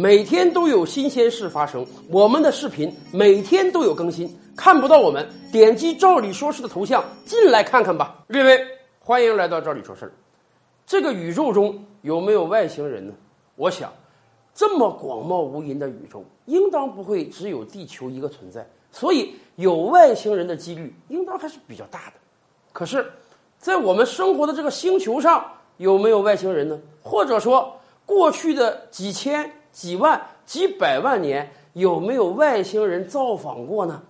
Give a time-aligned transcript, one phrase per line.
[0.00, 8.24] 每天都有新鲜事发生，我们的视频每天都有更新，看不到我们，点击赵理说事的头像进来看看吧。
[8.26, 8.58] 各位，
[8.98, 10.12] 欢迎来到赵理说事儿。
[10.86, 13.12] 这个宇宙中有没有外星人呢？
[13.56, 13.92] 我想，
[14.54, 22.12] 这么广袤无垠的宇宙，应当不会只有地球一个存在，所以有外星人的几率应当还是比较大的。
[22.72, 23.04] 可是，
[23.58, 25.44] 在我们生活的这个星球上，
[25.76, 26.80] 有没有外星人呢？
[27.02, 29.52] 或者说，过去的几千？
[29.72, 34.02] 几万、几百万年有没有外星人造访过呢？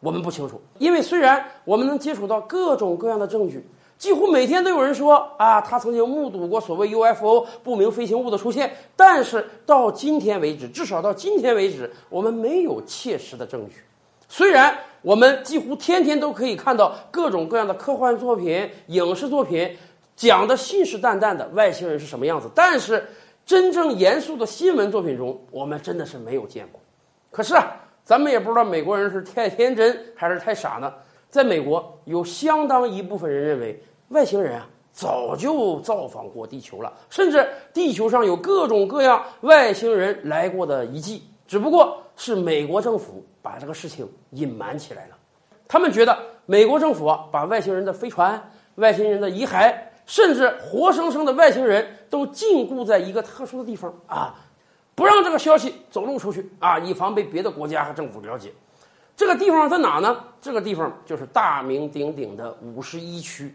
[0.00, 3.62] 我们不清楚，因为虽然我们能接触到各种各样的证据，
[3.98, 13.82] 几乎每天都有人说啊，他曾经目睹过所谓 UFO 不明飞行物的出现，但是到今天为止，至少到今天为止，我们没有切实的证据。
[14.26, 19.76] 虽然我们几乎天天都可以看到各种各样的科幻作品、影视作品
[20.16, 23.06] 讲的信誓旦旦的外星人是什么样子，但是。
[23.50, 26.80] 真正严肃的新闻作品中，我们真的是没有见过。
[27.32, 27.72] 可是啊，
[28.04, 30.94] 咱们也不知道美国人是太天真还是太傻呢。
[31.30, 45.16] 在美国，有相当一部分人认为外星人啊早就造访过地球了，甚至地球上有各种各样外星人来过的遗迹，只不过是美国政府把这个事情隐瞒起来了。
[45.66, 48.40] 他们觉得美国政府啊把外星人的飞船、
[48.76, 49.74] 外星人的遗骸。
[50.06, 54.34] 甚至活生生的外星人都禁锢在一个特殊的地方啊，
[54.94, 58.52] 不让这个消息走漏出去啊，以防被别的国家和政府了解。
[59.16, 60.24] 这个地方在哪呢？
[60.40, 63.54] 这个地方就是大名鼎鼎的五十一区。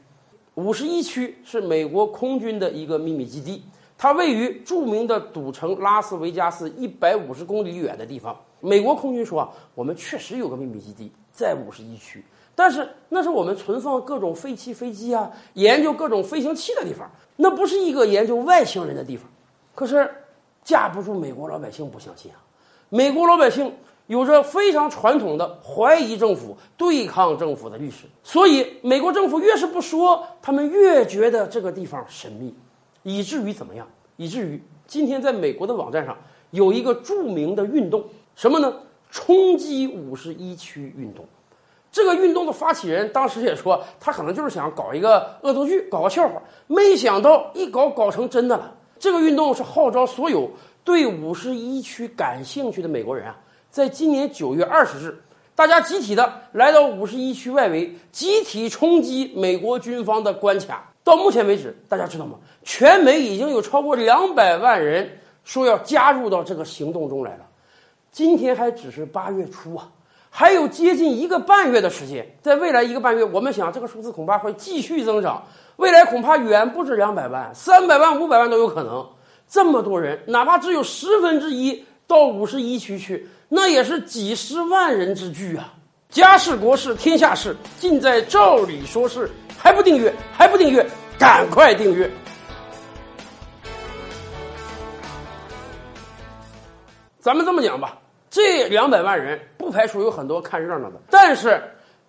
[0.54, 3.66] 五十一区是美国空军的一个秘密基地，
[3.98, 8.40] 它位于著名的赌城拉斯维加斯一百五十公里远的地方。
[8.62, 12.24] 美国空军说啊，我们确实有个秘密基地在五十一区。
[12.56, 19.30] 但是那是我们存放各种废弃飞机啊，研究各种飞行器的地方，那不是一个研究外星人的地方。
[19.74, 20.10] 可是，
[20.64, 22.40] 架不住美国老百姓不相信啊！
[22.90, 23.74] 美国老百姓
[24.08, 32.56] 有着非常传统的怀疑政府、对抗政府的历史，所以美国政府越是不说，他们越觉得这个地方神秘，
[33.04, 33.86] 以至于怎么样？
[34.16, 36.18] 以至于今天在美国的网站上
[36.52, 38.02] 有一个著名的运动，
[38.36, 38.74] 什么呢？
[39.12, 41.26] 冲击五十一区运动。
[41.96, 46.42] 这个运动的发起人当时也说，他可能就是想搞一个恶作剧，搞个笑话。
[46.68, 48.76] 没想到一搞搞成真的了。
[49.00, 50.52] 这个运动是号召所有
[50.84, 53.38] 对五十一区感兴趣的美国人啊，
[53.70, 55.18] 在今年九月二十日，
[55.56, 60.92] 大家集体的来到五十一区外围，集体冲击美国军方的关卡。
[61.02, 62.38] 到目前为止，大家知道吗？
[62.64, 67.46] 全美已经有超过两百万人说要加入到这个行动中来了。
[68.12, 69.90] 今天还只是八月初啊。
[70.38, 75.42] 还有接近一个半月的时间，在未来一个半月，我们想这个数字恐怕会继续增长，
[75.78, 79.08] 未来恐怕远不止两百万、三百万、五百万都有可能。
[79.48, 85.74] 这么多人，哪怕只有十分之一到五十一区去，那也是几十万人之巨啊！
[86.10, 89.32] 家事国事天下事，尽在赵理说事。
[89.58, 90.14] 还不订阅？
[90.34, 90.86] 还不订阅？
[91.18, 92.12] 赶快订阅！
[97.22, 98.00] 咱们这么讲吧。
[98.30, 101.60] 这两百万人不排除有很多看热闹的，但是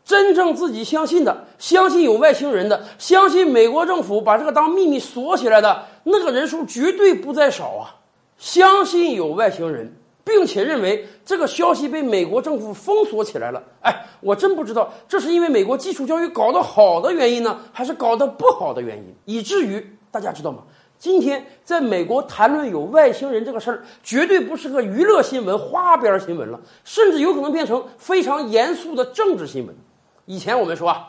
[0.05, 7.97] 真正自己相信的、相信有外星人的、相信美国政府把这个当秘密锁起来的那个人数绝对不在少啊！
[8.37, 9.91] 相信有外星人，
[10.23, 13.63] 并且认为这个消息被美国政府封锁起来了。
[13.81, 20.63] 哎，我真不知道这是因为美国基础教育搞得好的原因呢，还是搞得不好的原因，以至于大家知道吗？
[20.99, 29.77] 今天在美国谈论有外星人这个事儿，绝对不是个娱乐新闻、花边新闻了，甚至有可能变成非常严肃的政治新闻。
[30.25, 31.09] 以前我们说啊，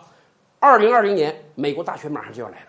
[0.59, 2.66] 二零二零年美国大选马上就要来了，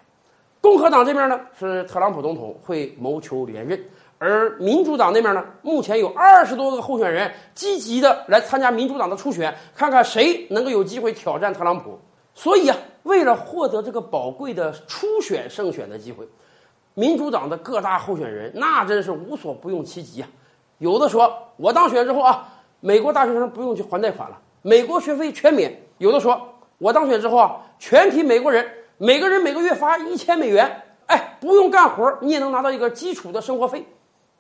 [0.61, 3.79] 共和党这边呢是特朗普总统会谋求连任，
[4.19, 11.99] 而民主党那边呢，目前有二十多个候选人积极的来参加民主党的初选，看看谁能够有机会挑战特朗普。
[12.33, 16.25] 所以啊，为了获得这个宝贵的初选胜选的机会。
[16.99, 20.29] 民主党的各大候选人那真是无所不用其极啊！
[20.79, 22.49] 有的说我当选之后啊，
[22.81, 26.41] 美国大学生不用去还贷款了，美国学费全免；有的说
[26.79, 30.69] 我当选之后啊，全体美国人每个人每个月发一千美元，
[31.07, 33.87] 哎，不用干活你也能拿到一个基础的生活费。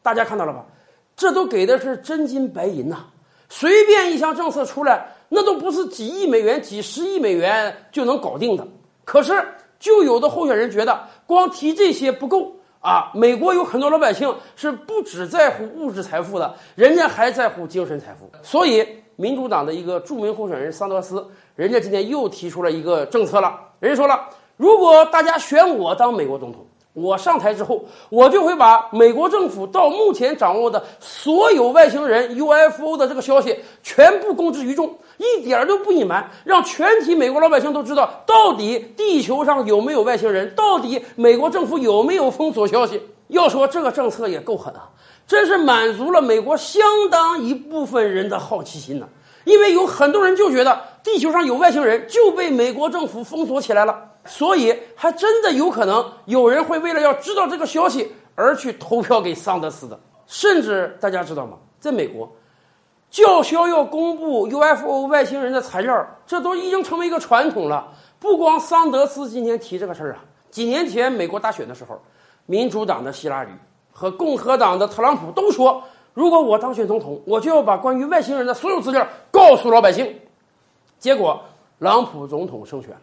[0.02, 0.66] 大家看到了吧？
[1.14, 3.04] 这都给的是真金白银呐！
[3.48, 8.66] 随便一项政策出来，那都不是几亿美元、几十亿美元就能搞定的。
[9.04, 9.46] 可是。
[9.80, 13.12] 就有的候选人觉得光提这些不够啊！
[13.14, 18.26] 美国有很多老百姓是不只在乎物质财富的，人家还在乎精神财富。
[18.42, 18.86] 所以，
[19.16, 23.60] 民主党的一个著名候选人桑德斯，人家今天又提出了一个政策了。
[23.78, 24.26] 人家说了，
[24.56, 26.66] 如果大家选我当美国总统，
[27.02, 43.00] 我上台之后，我就会把美国政府到目前掌握的所有外星人 UFO 的这个消息全部公之于众，一点都不隐瞒，让全体美国老百姓都知道到底地球上有没有外星人，到底美国政府有没有封锁消息。
[43.28, 44.88] 要说这个政策也够狠啊，
[45.26, 49.06] 真是满足了美国相当一部分人的好奇心呢。
[49.44, 54.04] 因为有很多人就觉得地球上有外星人，就被美国政府封锁起来了。
[54.24, 59.98] 所以，还真的有可能有人会为了要知道这个消息而去投票给桑德斯的。
[60.26, 61.56] 甚至大家知道吗？
[61.80, 62.30] 在美国，
[63.10, 67.90] 叫嚣要公布 UFO 外星人的材料，这都已经成为一个传统了。
[68.18, 70.18] 不光桑德斯今天提这个事儿啊，
[70.50, 71.98] 几年前美国大选的时候，
[72.44, 73.50] 民主党的希拉里
[73.90, 80.14] 和共和党的特朗普都说，如果我当选总统，我就要把关于外星人的所有资料告诉老百姓。
[80.98, 81.40] 结果，
[81.78, 83.00] 朗普总统胜选了。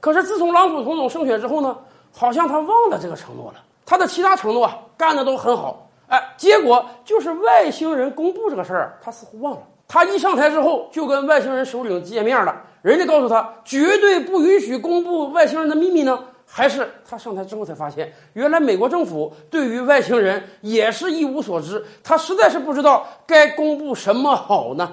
[0.00, 1.76] 可是自从朗普总统胜选之后呢，
[2.12, 3.62] 好像他忘了这个承诺了。
[3.84, 9.62] 他的其他承诺啊，干的都很好，哎，结果就是外星人公布这个事儿，他似乎忘了。
[9.88, 16.18] 他一上台之后就跟外星人首领见面了，人家告诉他绝对不允许公布外星人的秘密呢。
[16.48, 24.92] 还是他上台之后才发现，原来美国政府对于外星人也是一无所知，他实在是不知道该公布什么好呢。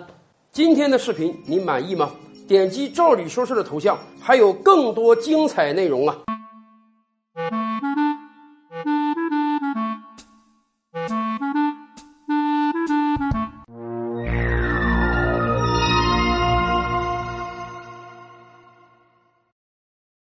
[0.52, 2.12] 今天的视频你满意吗？
[2.46, 6.18] 点击“赵理说事”的头像，还有更多精彩内容啊！